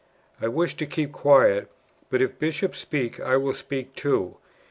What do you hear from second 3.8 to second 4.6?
too.